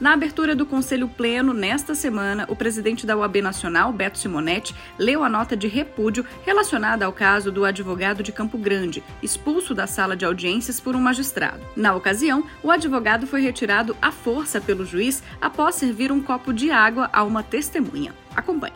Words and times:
Na 0.00 0.12
abertura 0.12 0.54
do 0.54 0.64
Conselho 0.64 1.08
Pleno, 1.08 1.52
nesta 1.52 1.92
semana, 1.92 2.46
o 2.48 2.54
presidente 2.54 3.04
da 3.04 3.16
UAB 3.16 3.42
Nacional, 3.42 3.92
Beto 3.92 4.16
Simonetti, 4.16 4.72
leu 4.96 5.24
a 5.24 5.28
nota 5.28 5.56
de 5.56 5.66
repúdio 5.66 6.24
relacionada 6.46 7.04
ao 7.04 7.12
caso 7.12 7.50
do 7.50 7.64
advogado 7.64 8.22
de 8.22 8.30
Campo 8.30 8.56
Grande, 8.56 9.02
expulso 9.20 9.74
da 9.74 9.88
sala 9.88 10.14
de 10.14 10.24
audiências 10.24 10.78
por 10.78 10.94
um 10.94 11.00
magistrado. 11.00 11.60
Na 11.74 11.96
ocasião, 11.96 12.48
o 12.62 12.70
advogado 12.70 13.26
foi 13.26 13.40
retirado 13.40 13.96
à 14.00 14.12
força 14.12 14.60
pelo 14.60 14.86
juiz 14.86 15.20
após 15.40 15.74
servir 15.74 16.12
um 16.12 16.22
copo 16.22 16.52
de 16.52 16.70
água 16.70 17.10
a 17.12 17.24
uma 17.24 17.42
testemunha. 17.42 18.14
Acompanhe. 18.36 18.74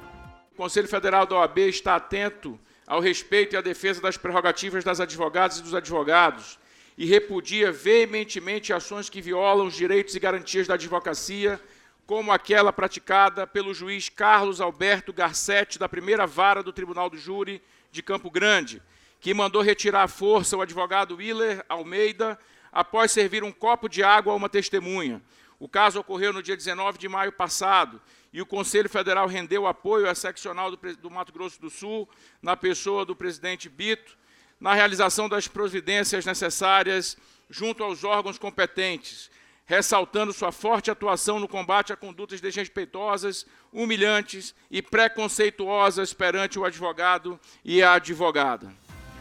O 0.55 0.57
Conselho 0.57 0.89
Federal 0.89 1.25
da 1.25 1.37
OAB 1.37 1.59
está 1.59 1.95
atento 1.95 2.59
ao 2.85 3.01
respeito 3.01 3.55
e 3.55 3.57
à 3.57 3.61
defesa 3.61 4.03
das 4.03 4.17
prerrogativas 4.17 4.83
das 4.83 4.99
advogadas 4.99 5.61
e 5.61 5.63
dos 5.63 5.73
advogados 5.73 6.59
e 6.97 7.07
repudia 7.07 7.73
veementemente 7.73 8.73
ações 8.73 9.09
que 9.09 9.21
violam 9.21 9.67
os 9.67 9.75
direitos 9.75 10.15
e 10.15 10.21
garantias 10.21 10.67
da 10.67 10.75
advocacia, 10.75 11.61
como 12.07 12.33
aquela 12.33 12.73
praticada 12.73 13.47
pelo 13.47 13.73
juiz 13.73 14.09
Carlos 14.09 14.61
Alberto 14.61 15.13
Garcetti, 15.13 15.79
da 15.79 15.89
primeira 15.89 16.27
vara 16.27 16.63
do 16.63 16.73
Tribunal 16.73 17.09
do 17.09 17.17
Júri 17.17 17.63
de 17.91 18.03
Campo 18.03 18.31
Grande, 18.31 18.83
que 19.21 19.33
mandou 19.33 19.63
retirar 19.63 20.03
à 20.03 20.09
força 20.09 20.57
o 20.57 20.61
advogado 20.61 21.17
Willer 21.17 21.65
Almeida 21.69 22.39
após 22.73 23.13
servir 23.13 23.45
um 23.45 23.53
copo 23.53 23.89
de 23.89 24.03
água 24.03 24.33
a 24.33 24.37
uma 24.37 24.49
testemunha. 24.49 25.23
O 25.61 25.69
caso 25.69 26.01
ocorreu 26.01 26.33
no 26.33 26.43
dia 26.43 26.57
19 26.57 26.99
de 26.99 27.09
maio 27.09 27.31
passado 27.31 28.03
e 28.33 28.43
o 28.43 28.47
Conselho 28.47 28.89
Federal 28.89 29.29
rendeu 29.29 29.67
apoio 29.67 30.09
à 30.09 30.15
seccional 30.15 30.71
do, 30.71 30.97
do 30.97 31.11
Mato 31.11 31.33
Grosso 31.33 31.61
do 31.61 31.71
Sul, 31.71 32.09
na 32.41 32.57
pessoa 32.57 33.05
do 33.05 33.15
presidente 33.15 33.69
Bito, 33.69 34.17
na 34.63 34.75
realização 34.75 35.29
das 35.29 35.49
providências 35.49 36.25
necessárias 36.25 37.17
junto 37.51 37.83
aos 37.83 38.05
órgãos 38.05 38.39
competentes, 38.39 39.29
ressaltando 39.67 40.33
sua 40.33 40.53
forte 40.53 40.89
atuação 40.89 41.41
no 41.41 41.49
combate 41.49 41.93
a 41.93 41.97
condutas 41.97 42.41
desrespeitosas, 42.41 43.45
humilhantes 43.73 44.55
e 44.71 44.81
preconceituosas 44.81 46.13
perante 46.13 46.61
o 46.61 46.65
advogado 46.65 47.41
e 47.65 47.83
a 47.83 47.95
advogada. 47.95 48.73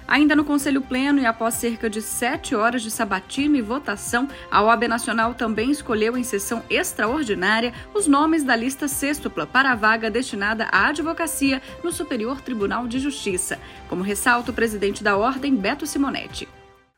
Ainda 0.07 0.35
no 0.35 0.44
Conselho 0.44 0.81
Pleno 0.81 1.19
e 1.19 1.25
após 1.25 1.55
cerca 1.55 1.89
de 1.89 2.02
sete 2.02 2.53
horas 2.53 2.81
de 2.81 2.91
sabatina 2.91 3.57
e 3.57 3.61
votação, 3.61 4.27
a 4.49 4.61
OAB 4.61 4.88
Nacional 4.88 5.33
também 5.33 5.71
escolheu 5.71 6.17
em 6.17 6.23
sessão 6.23 6.63
extraordinária 6.69 7.73
os 7.93 8.08
nomes 8.08 8.43
da 8.43 8.55
lista 8.55 8.88
sextupla 8.88 9.47
para 9.47 9.71
a 9.71 9.75
vaga 9.75 10.11
destinada 10.11 10.66
à 10.66 10.88
advocacia 10.88 11.61
no 11.83 11.91
Superior 11.91 12.41
Tribunal 12.41 12.88
de 12.88 12.99
Justiça, 12.99 13.59
como 13.88 14.03
ressalta 14.03 14.52
o 14.52 14.53
presidente 14.53 15.03
da 15.03 15.16
Ordem, 15.16 15.55
Beto 15.55 15.88
Simonetti. 15.88 16.47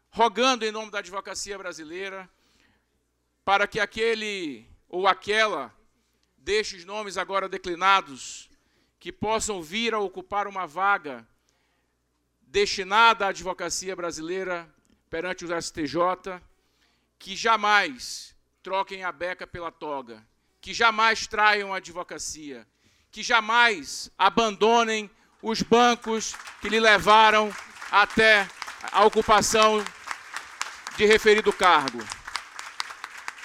Rogando 0.10 0.66
em 0.66 0.72
nome 0.72 0.92
da 0.92 1.00
advocacia 1.00 1.58
brasileira 1.58 2.30
para 3.44 3.68
que 3.68 3.80
aquele 3.80 4.68
ou 4.88 5.08
aquela 5.08 5.74
destes 6.38 6.86
nomes 6.86 7.18
agora 7.18 7.50
declinados 7.50 8.50
que 9.00 9.12
possam 9.12 9.62
vir 9.62 9.94
a 9.94 10.00
ocupar 10.00 10.48
uma 10.48 10.66
vaga 10.66 11.28
destinada 12.54 13.26
à 13.26 13.30
advocacia 13.30 13.96
brasileira 13.96 14.72
perante 15.10 15.44
o 15.44 15.60
STJ, 15.60 16.40
que 17.18 17.36
jamais 17.36 18.36
troquem 18.62 19.04
a 19.04 19.12
beca 19.12 19.48
pela 19.48 19.72
toga, 19.72 20.24
que 20.62 20.72
jamais 20.72 21.26
traiam 21.26 21.74
a 21.74 21.78
advocacia, 21.78 22.68
que 23.12 23.24
jamais 23.24 24.12
abandonem 24.16 25.10
os 25.42 25.64
bancos 25.64 26.36
que 26.62 26.70
lhe 26.70 26.80
levaram 26.80 27.52
até 27.92 28.48
a 28.92 29.04
ocupação 29.04 29.84
de 30.96 31.06
referido 31.08 31.52
cargo. 31.52 32.06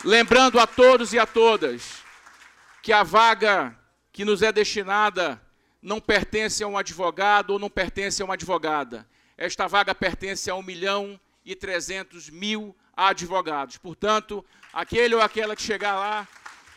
Lembrando 0.04 0.60
a 0.60 0.66
todos 0.66 1.14
e 1.14 1.18
a 1.18 1.24
todas 1.24 2.04
que 2.82 2.92
a 2.92 3.02
vaga 3.02 3.74
que 4.12 4.22
nos 4.22 4.42
é 4.42 4.52
destinada 4.52 5.40
não 5.80 6.00
pertence 6.00 6.62
a 6.62 6.66
um 6.66 6.76
advogado 6.76 7.50
ou 7.50 7.58
não 7.58 7.70
pertence 7.70 8.20
a 8.20 8.24
uma 8.24 8.34
advogada. 8.34 9.06
Esta 9.36 9.66
vaga 9.66 9.94
pertence 9.94 10.50
a 10.50 10.54
1 10.54 10.62
milhão 10.62 11.20
e 11.44 11.54
300 11.54 12.30
mil 12.30 12.76
advogados. 12.96 13.78
Portanto, 13.78 14.44
aquele 14.72 15.14
ou 15.14 15.20
aquela 15.20 15.54
que 15.54 15.62
chegar 15.62 15.94
lá, 15.94 16.26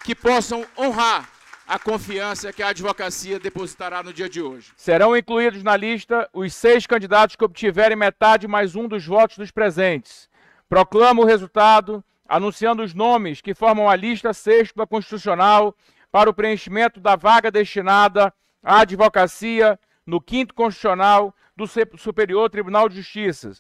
que 0.04 0.14
possam 0.14 0.66
honrar 0.78 1.30
a 1.68 1.80
confiança 1.80 2.52
que 2.52 2.62
a 2.62 2.68
advocacia 2.68 3.40
depositará 3.40 4.04
no 4.04 4.14
dia 4.14 4.28
de 4.30 4.42
hoje. 4.42 4.74
Serão 4.76 5.16
incluídos 5.16 5.64
na 5.64 5.76
lista 5.78 6.30
os 6.34 6.54
seis 6.54 6.86
candidatos 6.86 7.36
que 7.36 7.46
obtiverem 7.46 7.96
metade 7.96 8.48
mais 8.48 8.76
um 8.76 8.88
dos 8.88 9.06
votos 9.06 9.38
dos 9.38 9.52
presentes. 9.52 10.30
Proclamo 10.68 11.22
o 11.22 11.26
resultado, 11.26 12.04
anunciando 12.28 12.84
os 12.84 12.94
nomes 12.94 13.42
que 13.42 13.54
formam 13.54 13.90
a 13.90 13.96
lista 13.96 14.34
sexta 14.34 14.86
constitucional 14.86 15.76
para 16.12 16.30
o 16.30 16.34
preenchimento 16.34 17.00
da 17.00 17.16
vaga 17.16 17.50
destinada 17.50 18.34
a 18.64 18.82
advocacia 18.82 19.80
no 20.06 20.22
quinto 20.22 20.54
constitucional 20.54 21.36
do 21.56 21.66
Superior 21.98 22.50
Tribunal 22.50 22.90
de 22.90 22.96
Justiça, 22.98 23.54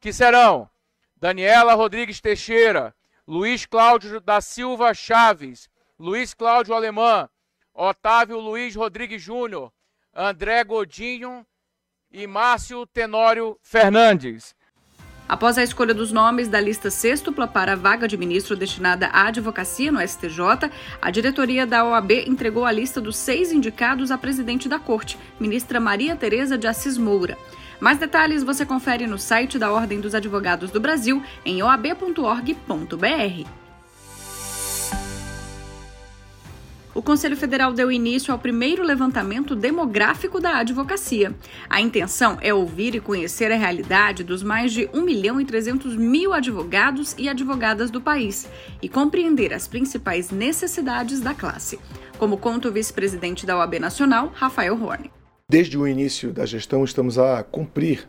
que 0.00 0.12
serão 0.12 0.68
Daniela 1.16 1.74
Rodrigues 1.74 2.20
Teixeira, 2.20 2.94
Luiz 3.26 3.66
Cláudio 3.66 4.20
da 4.20 4.40
Silva 4.40 4.94
Chaves, 4.94 5.68
Luiz 5.98 6.34
Cláudio 6.34 6.74
Alemã, 6.74 7.28
Otávio 7.74 8.38
Luiz 8.38 8.74
Rodrigues 8.74 9.22
Júnior, 9.22 9.72
André 10.14 10.62
Godinho 10.64 11.46
e 12.10 12.26
Márcio 12.26 12.86
Tenório 12.86 13.58
Fernandes. 13.62 14.54
Após 15.28 15.58
a 15.58 15.64
escolha 15.64 15.92
dos 15.92 16.12
nomes 16.12 16.46
da 16.46 16.60
lista 16.60 16.88
sextupla 16.88 17.48
para 17.48 17.72
a 17.72 17.76
vaga 17.76 18.06
de 18.06 18.16
ministro 18.16 18.54
destinada 18.54 19.08
à 19.08 19.26
advocacia 19.26 19.90
no 19.90 20.00
STJ, 20.00 20.70
a 21.02 21.10
diretoria 21.10 21.66
da 21.66 21.84
OAB 21.84 22.12
entregou 22.26 22.64
a 22.64 22.70
lista 22.70 23.00
dos 23.00 23.16
seis 23.16 23.50
indicados 23.50 24.10
à 24.10 24.18
presidente 24.18 24.68
da 24.68 24.78
Corte, 24.78 25.18
ministra 25.40 25.80
Maria 25.80 26.14
Tereza 26.14 26.56
de 26.56 26.68
Assis 26.68 26.96
Moura. 26.96 27.36
Mais 27.80 27.98
detalhes 27.98 28.42
você 28.42 28.64
confere 28.64 29.06
no 29.06 29.18
site 29.18 29.58
da 29.58 29.72
Ordem 29.72 30.00
dos 30.00 30.14
Advogados 30.14 30.70
do 30.70 30.80
Brasil 30.80 31.22
em 31.44 31.62
oab.org.br. 31.62 33.65
Conselho 37.06 37.36
Federal 37.36 37.72
deu 37.72 37.92
início 37.92 38.32
ao 38.32 38.38
primeiro 38.38 38.82
levantamento 38.82 39.54
demográfico 39.54 40.40
da 40.40 40.58
advocacia. 40.58 41.32
A 41.70 41.80
intenção 41.80 42.36
é 42.40 42.52
ouvir 42.52 42.96
e 42.96 43.00
conhecer 43.00 43.52
a 43.52 43.56
realidade 43.56 44.24
dos 44.24 44.42
mais 44.42 44.72
de 44.72 44.90
1 44.92 45.02
milhão 45.02 45.40
e 45.40 45.44
300 45.44 45.94
mil 45.94 46.32
advogados 46.32 47.14
e 47.16 47.28
advogadas 47.28 47.92
do 47.92 48.00
país 48.00 48.48
e 48.82 48.88
compreender 48.88 49.54
as 49.54 49.68
principais 49.68 50.32
necessidades 50.32 51.20
da 51.20 51.32
classe, 51.32 51.78
como 52.18 52.36
conta 52.36 52.68
o 52.68 52.72
vice-presidente 52.72 53.46
da 53.46 53.56
OAB 53.56 53.78
Nacional, 53.78 54.32
Rafael 54.34 54.76
Horne. 54.82 55.12
Desde 55.48 55.78
o 55.78 55.86
início 55.86 56.32
da 56.32 56.44
gestão, 56.44 56.82
estamos 56.82 57.20
a 57.20 57.40
cumprir 57.44 58.08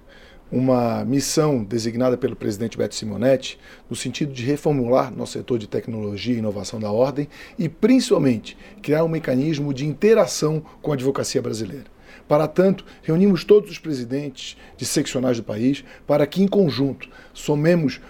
uma 0.52 1.04
missão 1.04 1.64
designada 1.64 2.18
pelo 2.18 2.36
presidente 2.36 2.78
Beto 2.78 2.96
Simonetti 2.96 3.60
no 3.90 3.96
sentido 3.96 4.32
de 4.32 4.44
reformular 4.44 5.14
nosso 5.14 5.34
setor 5.34 5.60
de 5.60 5.68
tecnologia 5.68 6.36
e 6.36 6.40
inovação 6.40 6.80
da 6.80 6.92
ordem 6.92 7.28
e, 7.60 7.68
principalmente, 7.68 8.58
criar 8.82 9.04
um 9.04 9.10
mecanismo 9.10 9.74
de 9.74 9.86
interação 9.86 10.64
com 10.82 10.92
a 10.92 10.94
advocacia 10.96 11.42
brasileira. 11.42 11.86
Para 12.28 12.48
tanto, 12.48 12.86
reunimos 13.04 13.44
todos 13.44 13.72
os 13.72 13.80
presidentes 13.80 14.58
de 14.76 14.86
seccionais 14.86 15.38
do 15.38 15.44
país 15.44 15.84
para 16.06 16.26
que, 16.26 16.42
em 16.42 16.48
conjunto, 16.48 17.10
somemos 17.34 18.02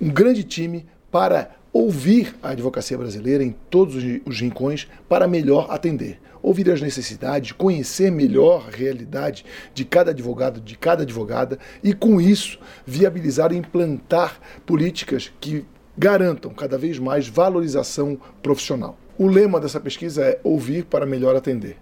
um 0.00 0.10
grande 0.10 0.44
time 0.44 0.86
para 1.10 1.61
ouvir 1.72 2.34
a 2.42 2.50
advocacia 2.50 2.98
brasileira 2.98 3.42
em 3.42 3.54
todos 3.70 3.96
os 4.26 4.40
rincões 4.40 4.88
para 5.08 5.26
melhor 5.26 5.70
atender 5.70 6.20
ouvir 6.42 6.68
as 6.70 6.82
necessidades, 6.82 7.52
conhecer 7.52 8.10
melhor 8.10 8.66
a 8.66 8.76
realidade 8.76 9.44
de 9.72 9.84
cada 9.84 10.10
advogado, 10.10 10.60
de 10.60 10.76
cada 10.76 11.04
advogada 11.04 11.58
e, 11.82 11.94
com 11.94 12.20
isso, 12.20 12.58
viabilizar 12.84 13.52
e 13.52 13.56
implantar 13.56 14.40
políticas 14.66 15.32
que 15.40 15.64
garantam 15.96 16.52
cada 16.52 16.76
vez 16.76 16.98
mais 16.98 17.28
valorização 17.28 18.18
profissional. 18.42 18.98
O 19.16 19.28
lema 19.28 19.60
dessa 19.60 19.78
pesquisa 19.78 20.24
é 20.24 20.40
ouvir 20.42 20.84
para 20.86 21.06
melhor 21.06 21.36
atender. 21.36 21.76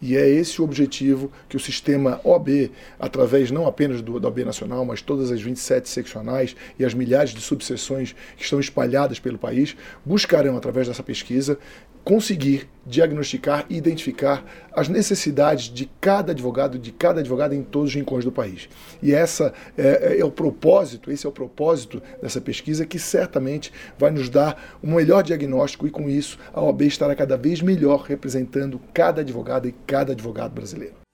E 0.00 0.16
é 0.16 0.28
esse 0.28 0.60
o 0.60 0.64
objetivo 0.64 1.32
que 1.48 1.56
o 1.56 1.60
sistema 1.60 2.20
OAB, 2.22 2.70
através 2.98 3.50
não 3.50 3.66
apenas 3.66 4.02
do, 4.02 4.20
da 4.20 4.28
OAB 4.28 4.44
Nacional, 4.44 4.84
mas 4.84 5.00
todas 5.00 5.30
as 5.30 5.40
27 5.40 5.88
seccionais 5.88 6.54
e 6.78 6.84
as 6.84 6.92
milhares 6.92 7.30
de 7.30 7.40
subseções 7.40 8.14
que 8.36 8.44
estão 8.44 8.60
espalhadas 8.60 9.18
pelo 9.18 9.38
país, 9.38 9.74
buscarão, 10.04 10.56
através 10.56 10.86
dessa 10.86 11.02
pesquisa, 11.02 11.58
conseguir 12.06 12.68
diagnosticar 12.86 13.66
e 13.68 13.76
identificar 13.76 14.44
as 14.72 14.88
necessidades 14.88 15.64
de 15.64 15.90
cada 16.00 16.30
advogado, 16.30 16.78
de 16.78 16.92
cada 16.92 17.18
advogada 17.18 17.52
em 17.52 17.64
todos 17.64 17.88
os 17.88 17.94
rincões 17.96 18.24
do 18.24 18.30
país. 18.30 18.68
E 19.02 19.12
essa 19.12 19.52
é, 19.76 20.18
é, 20.20 20.24
o 20.24 20.30
propósito, 20.30 21.10
esse 21.10 21.26
é 21.26 21.28
o 21.28 21.32
propósito 21.32 22.00
dessa 22.22 22.40
pesquisa 22.40 22.86
que 22.86 22.96
certamente 22.96 23.72
vai 23.98 24.12
nos 24.12 24.28
dar 24.28 24.78
um 24.80 24.94
melhor 24.94 25.24
diagnóstico 25.24 25.84
e 25.84 25.90
com 25.90 26.08
isso 26.08 26.38
a 26.54 26.60
OAB 26.60 26.82
estará 26.82 27.12
cada 27.16 27.36
vez 27.36 27.60
melhor 27.60 28.02
representando 28.02 28.80
cada 28.94 29.22
advogada 29.22 29.66
e 29.66 29.74
cada 29.84 30.12
advogado 30.12 30.52
brasileiro. 30.52 31.05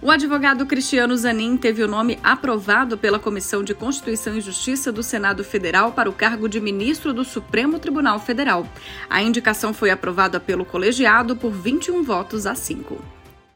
O 0.00 0.12
advogado 0.12 0.64
Cristiano 0.64 1.16
Zanin 1.16 1.56
teve 1.56 1.82
o 1.82 1.88
nome 1.88 2.20
aprovado 2.22 2.96
pela 2.96 3.18
Comissão 3.18 3.64
de 3.64 3.74
Constituição 3.74 4.36
e 4.36 4.40
Justiça 4.40 4.92
do 4.92 5.02
Senado 5.02 5.42
Federal 5.42 5.90
para 5.90 6.08
o 6.08 6.12
cargo 6.12 6.48
de 6.48 6.60
ministro 6.60 7.12
do 7.12 7.24
Supremo 7.24 7.80
Tribunal 7.80 8.20
Federal. 8.20 8.64
A 9.10 9.20
indicação 9.20 9.74
foi 9.74 9.90
aprovada 9.90 10.38
pelo 10.38 10.64
colegiado 10.64 11.34
por 11.34 11.50
21 11.50 12.04
votos 12.04 12.46
a 12.46 12.54
5. 12.54 12.96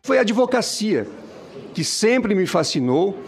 Foi 0.02 0.18
a 0.18 0.22
advocacia 0.22 1.06
que 1.72 1.84
sempre 1.84 2.34
me 2.34 2.44
fascinou 2.44 3.22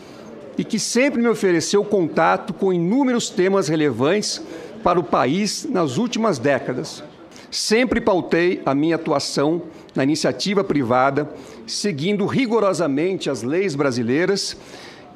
e 0.58 0.64
que 0.64 0.81
sempre 0.81 1.22
me 1.22 1.28
ofereceu 1.28 1.84
contato 1.84 2.52
com 2.52 2.72
inúmeros 2.72 3.31
temas 3.31 3.69
relevantes 3.69 4.43
para 4.82 4.99
o 4.99 5.05
país 5.05 5.64
nas 5.70 5.99
últimas 5.99 6.40
décadas. 6.40 7.05
Sempre 7.49 8.00
pautei 8.00 8.61
a 8.66 8.75
minha 8.75 8.96
atuação 8.96 9.62
na 9.94 10.02
iniciativa 10.02 10.64
privada, 10.64 11.32
seguindo 11.66 12.26
rigorosamente 12.26 13.31
as 13.31 13.43
leis 13.43 13.75
brasileiras, 13.75 14.56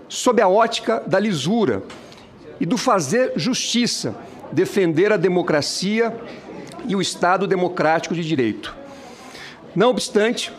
sob 0.09 0.41
a 0.41 0.49
ótica 0.49 1.03
da 1.07 1.19
lisura 1.19 1.83
e 2.61 2.67
do 2.67 2.77
fazer 2.77 3.33
justiça, 3.37 4.17
defender 4.51 5.13
a 5.13 5.17
democracia 5.17 6.15
e 6.87 6.97
o 6.97 7.01
Estado 7.01 7.47
democrático 7.47 8.15
de 8.15 8.25
direito. 8.25 8.75
Não 9.75 9.91
obstante, 9.91 10.53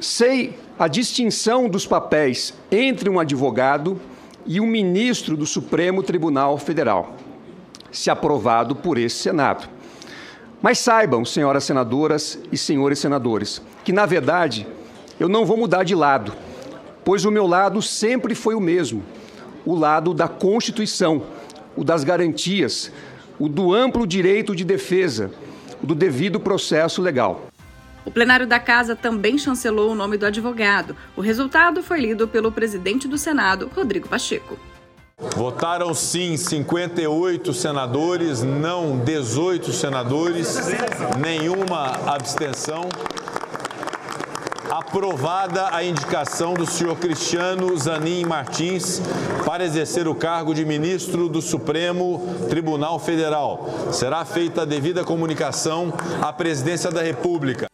sei 0.00 0.56
a 0.78 0.88
distinção 0.88 1.68
dos 1.68 1.86
papéis 1.86 2.54
entre 2.70 3.10
um 3.10 3.18
advogado 3.18 4.00
e 4.46 4.60
um 4.60 4.66
ministro 4.66 5.36
do 5.36 5.44
Supremo 5.44 6.02
Tribunal 6.02 6.56
Federal, 6.56 7.16
se 7.90 8.08
aprovado 8.08 8.76
por 8.76 8.96
esse 8.96 9.16
Senado. 9.16 9.68
Mas 10.62 10.78
saibam, 10.78 11.24
senhoras 11.24 11.64
senadoras 11.64 12.38
e 12.52 12.56
senhores 12.56 12.98
senadores, 12.98 13.60
que 13.84 13.92
na 13.92 14.06
verdade 14.06 14.66
eu 15.20 15.28
não 15.28 15.44
vou 15.44 15.58
mudar 15.58 15.84
de 15.84 15.94
lado, 15.94 16.32
pois 17.04 17.26
o 17.26 17.30
meu 17.30 17.46
lado 17.46 17.82
sempre 17.82 18.34
foi 18.34 18.54
o 18.54 18.60
mesmo: 18.60 19.04
o 19.66 19.74
lado 19.74 20.14
da 20.14 20.26
Constituição, 20.26 21.22
o 21.76 21.84
das 21.84 22.02
garantias, 22.02 22.90
o 23.38 23.46
do 23.46 23.74
amplo 23.74 24.06
direito 24.06 24.56
de 24.56 24.64
defesa, 24.64 25.30
o 25.82 25.86
do 25.86 25.94
devido 25.94 26.40
processo 26.40 27.02
legal. 27.02 27.48
O 28.02 28.10
plenário 28.10 28.46
da 28.46 28.58
Casa 28.58 28.96
também 28.96 29.36
chancelou 29.36 29.92
o 29.92 29.94
nome 29.94 30.16
do 30.16 30.24
advogado. 30.24 30.96
O 31.14 31.20
resultado 31.20 31.82
foi 31.82 32.00
lido 32.00 32.26
pelo 32.26 32.50
presidente 32.50 33.06
do 33.06 33.18
Senado, 33.18 33.70
Rodrigo 33.76 34.08
Pacheco. 34.08 34.58
Votaram 35.36 35.92
sim 35.92 36.34
58 36.38 37.52
senadores, 37.52 38.42
não 38.42 38.96
18 38.96 39.70
senadores, 39.70 40.58
nenhuma 41.18 41.92
abstenção. 42.06 42.88
Aprovada 44.90 45.68
a 45.72 45.84
indicação 45.84 46.52
do 46.52 46.66
senhor 46.66 46.96
Cristiano 46.96 47.78
Zanin 47.78 48.24
Martins 48.24 49.00
para 49.46 49.64
exercer 49.64 50.08
o 50.08 50.16
cargo 50.16 50.52
de 50.52 50.64
ministro 50.64 51.28
do 51.28 51.40
Supremo 51.40 52.20
Tribunal 52.48 52.98
Federal. 52.98 53.68
Será 53.92 54.24
feita 54.24 54.62
a 54.62 54.64
devida 54.64 55.04
comunicação 55.04 55.92
à 56.20 56.32
presidência 56.32 56.90
da 56.90 57.02
República. 57.02 57.69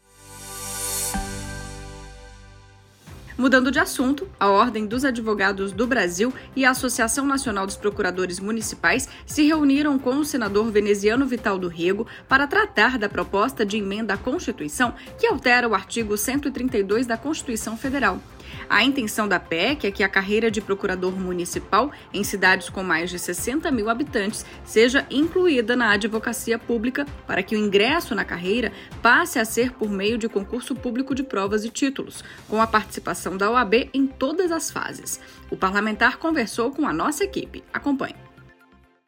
Mudando 3.38 3.70
de 3.70 3.78
assunto, 3.78 4.26
a 4.40 4.48
Ordem 4.48 4.86
dos 4.86 5.04
Advogados 5.04 5.70
do 5.70 5.86
Brasil 5.86 6.32
e 6.54 6.64
a 6.64 6.70
Associação 6.70 7.26
Nacional 7.26 7.66
dos 7.66 7.76
Procuradores 7.76 8.40
Municipais 8.40 9.10
se 9.26 9.44
reuniram 9.46 9.98
com 9.98 10.16
o 10.16 10.24
senador 10.24 10.70
veneziano 10.70 11.26
Vital 11.26 11.58
do 11.58 11.68
Rego 11.68 12.06
para 12.26 12.46
tratar 12.46 12.96
da 12.96 13.10
proposta 13.10 13.66
de 13.66 13.76
emenda 13.76 14.14
à 14.14 14.16
Constituição 14.16 14.94
que 15.18 15.26
altera 15.26 15.68
o 15.68 15.74
artigo 15.74 16.16
132 16.16 17.06
da 17.06 17.18
Constituição 17.18 17.76
Federal. 17.76 18.22
A 18.69 18.82
intenção 18.82 19.28
da 19.28 19.38
PEC 19.38 19.87
é 19.87 19.90
que 19.90 20.02
a 20.02 20.08
carreira 20.08 20.50
de 20.50 20.60
procurador 20.60 21.12
municipal 21.12 21.90
em 22.12 22.25
cidades 22.25 22.69
com 22.69 22.82
mais 22.82 23.10
de 23.10 23.19
60 23.19 23.70
mil 23.70 23.88
habitantes 23.88 24.44
seja 24.64 25.06
incluída 25.10 25.76
na 25.76 25.93
advocacia 25.93 26.58
pública 26.58 27.06
para 27.26 27.43
que 27.43 27.54
o 27.54 27.58
ingresso 27.58 28.14
na 28.14 28.25
carreira 28.25 28.72
passe 29.02 29.38
a 29.38 29.44
ser 29.44 29.72
por 29.72 29.88
meio 29.88 30.19
de 30.19 30.28
concurso 30.28 30.75
público 30.75 31.14
de 31.14 31.22
provas 31.22 31.64
e 31.64 31.70
títulos, 31.70 32.25
com 32.48 32.60
a 32.60 32.66
participação 32.66 33.37
da 33.37 33.50
OAB 33.50 33.90
em 33.93 34.06
todas 34.06 34.50
as 34.50 34.70
fases. 34.70 35.20
O 35.50 35.56
parlamentar 35.56 36.19
conversou 36.19 36.70
com 36.70 36.87
a 36.87 36.93
nossa 36.93 37.25
equipe. 37.25 37.62
Acompanhe. 37.72 38.16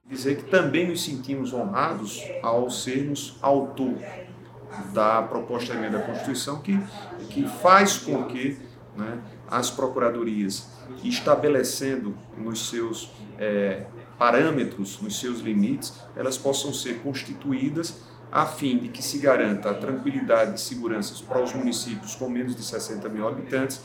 Dizer 0.09 0.37
que 0.37 0.45
também 0.45 0.89
nos 0.89 1.05
sentimos 1.05 1.53
honrados 1.53 2.23
ao 2.43 2.71
sermos 2.71 3.37
autor 3.43 3.99
da 4.93 5.23
proposta 5.23 5.73
de 5.73 5.79
emenda 5.79 5.99
à 5.99 6.03
Constituição 6.03 6.61
que, 6.61 6.79
que 7.31 7.47
faz 7.47 7.99
com 7.99 8.25
que 8.25 8.57
né, 8.99 9.19
as 9.49 9.71
procuradorias 9.71 10.67
estabelecendo 11.05 12.15
nos 12.37 12.69
seus 12.69 13.11
é, 13.39 13.87
parâmetros, 14.19 15.01
nos 15.01 15.19
seus 15.19 15.39
limites, 15.39 15.95
elas 16.17 16.37
possam 16.37 16.75
ser 16.75 17.01
constituídas 17.01 18.03
a 18.31 18.45
fim 18.45 18.77
de 18.79 18.89
que 18.89 19.03
se 19.03 19.19
garanta 19.19 19.71
a 19.71 19.75
tranquilidade 19.75 20.57
e 20.57 20.61
segurança 20.61 21.15
para 21.25 21.43
os 21.43 21.55
municípios 21.55 22.15
com 22.15 22.29
menos 22.29 22.55
de 22.55 22.63
60 22.63 23.09
mil 23.09 23.27
habitantes, 23.27 23.81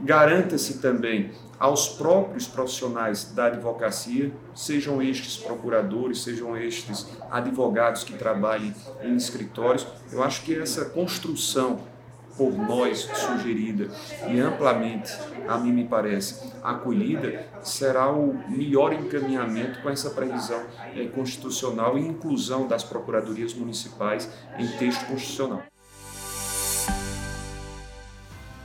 garanta-se 0.00 0.78
também 0.78 1.32
aos 1.58 1.88
próprios 1.88 2.46
profissionais 2.46 3.32
da 3.32 3.46
advocacia, 3.46 4.30
sejam 4.54 5.00
estes 5.02 5.38
procuradores, 5.38 6.22
sejam 6.22 6.56
estes 6.56 7.06
advogados 7.30 8.04
que 8.04 8.12
trabalhem 8.12 8.74
em 9.02 9.16
escritórios. 9.16 9.86
Eu 10.12 10.22
acho 10.22 10.42
que 10.42 10.54
essa 10.54 10.84
construção 10.84 11.80
por 12.36 12.52
nós 12.52 12.98
sugerida 13.14 13.88
e 14.28 14.38
amplamente, 14.40 15.12
a 15.48 15.58
mim 15.58 15.72
me 15.72 15.84
parece, 15.84 16.52
acolhida, 16.62 17.46
será 17.62 18.12
o 18.12 18.34
melhor 18.48 18.92
encaminhamento 18.92 19.80
com 19.80 19.90
essa 19.90 20.10
previsão 20.10 20.62
é, 20.94 21.04
constitucional 21.06 21.98
e 21.98 22.06
inclusão 22.06 22.66
das 22.66 22.84
procuradorias 22.84 23.54
municipais 23.54 24.30
em 24.58 24.66
texto 24.78 25.06
constitucional. 25.06 25.62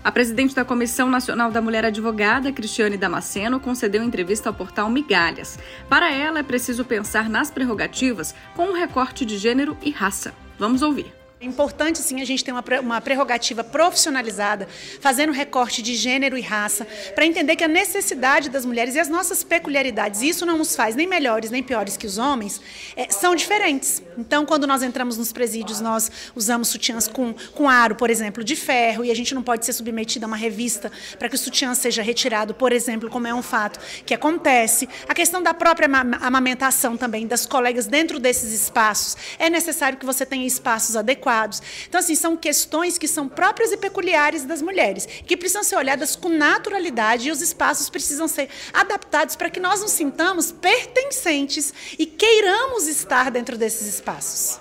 A 0.03 0.11
presidente 0.11 0.55
da 0.55 0.65
Comissão 0.65 1.07
Nacional 1.11 1.51
da 1.51 1.61
Mulher 1.61 1.85
Advogada, 1.85 2.51
Cristiane 2.51 2.97
Damasceno, 2.97 3.59
concedeu 3.59 4.03
entrevista 4.03 4.49
ao 4.49 4.55
portal 4.55 4.89
Migalhas. 4.89 5.59
Para 5.87 6.11
ela, 6.11 6.39
é 6.39 6.43
preciso 6.43 6.83
pensar 6.83 7.29
nas 7.29 7.51
prerrogativas 7.51 8.33
com 8.55 8.63
um 8.69 8.73
recorte 8.73 9.23
de 9.23 9.37
gênero 9.37 9.77
e 9.79 9.91
raça. 9.91 10.33
Vamos 10.57 10.81
ouvir. 10.81 11.20
É 11.43 11.45
importante, 11.47 11.97
sim, 11.97 12.21
a 12.21 12.25
gente 12.25 12.43
ter 12.45 12.51
uma, 12.51 12.63
uma 12.79 13.01
prerrogativa 13.01 13.63
profissionalizada, 13.63 14.67
fazendo 14.99 15.31
recorte 15.31 15.81
de 15.81 15.95
gênero 15.95 16.37
e 16.37 16.41
raça, 16.41 16.85
para 17.15 17.25
entender 17.25 17.55
que 17.55 17.63
a 17.63 17.67
necessidade 17.67 18.47
das 18.47 18.63
mulheres 18.63 18.93
e 18.93 18.99
as 18.99 19.09
nossas 19.09 19.43
peculiaridades, 19.43 20.21
isso 20.21 20.45
não 20.45 20.55
nos 20.55 20.75
faz 20.75 20.95
nem 20.95 21.07
melhores 21.07 21.49
nem 21.49 21.63
piores 21.63 21.97
que 21.97 22.05
os 22.05 22.19
homens, 22.19 22.61
é, 22.95 23.09
são 23.09 23.33
diferentes. 23.33 24.03
Então, 24.19 24.45
quando 24.45 24.67
nós 24.67 24.83
entramos 24.83 25.17
nos 25.17 25.33
presídios, 25.33 25.81
nós 25.81 26.11
usamos 26.35 26.67
sutiãs 26.67 27.07
com, 27.07 27.33
com 27.55 27.67
aro, 27.67 27.95
por 27.95 28.11
exemplo, 28.11 28.43
de 28.43 28.55
ferro, 28.55 29.03
e 29.03 29.09
a 29.09 29.15
gente 29.15 29.33
não 29.33 29.41
pode 29.41 29.65
ser 29.65 29.73
submetido 29.73 30.25
a 30.25 30.27
uma 30.27 30.37
revista 30.37 30.91
para 31.17 31.27
que 31.27 31.33
o 31.33 31.39
sutiã 31.39 31.73
seja 31.73 32.03
retirado, 32.03 32.53
por 32.53 32.71
exemplo, 32.71 33.09
como 33.09 33.25
é 33.25 33.33
um 33.33 33.41
fato 33.41 33.79
que 34.05 34.13
acontece. 34.13 34.87
A 35.09 35.15
questão 35.15 35.41
da 35.41 35.55
própria 35.55 35.89
amamentação 36.21 36.95
também, 36.95 37.25
das 37.25 37.47
colegas 37.47 37.87
dentro 37.87 38.19
desses 38.19 38.53
espaços, 38.53 39.17
é 39.39 39.49
necessário 39.49 39.97
que 39.97 40.05
você 40.05 40.23
tenha 40.23 40.45
espaços 40.45 40.95
adequados 40.95 41.30
adequados. 41.31 41.61
Então, 41.87 41.99
assim, 41.99 42.15
são 42.15 42.35
questões 42.35 42.97
que 42.97 43.07
são 43.07 43.27
próprias 43.27 43.71
e 43.71 43.77
peculiares 43.77 44.43
das 44.43 44.61
mulheres, 44.61 45.05
que 45.25 45.37
precisam 45.37 45.63
ser 45.63 45.77
olhadas 45.77 46.15
com 46.15 46.29
naturalidade 46.29 47.29
e 47.29 47.31
os 47.31 47.41
espaços 47.41 47.89
precisam 47.89 48.27
ser 48.27 48.49
adaptados 48.73 49.35
para 49.35 49.49
que 49.49 49.59
nós 49.59 49.81
nos 49.81 49.91
sintamos 49.91 50.51
pertencentes 50.51 51.73
e 51.97 52.05
queiramos 52.05 52.87
estar 52.87 53.31
dentro 53.31 53.57
desses 53.57 53.87
espaços. 53.87 54.60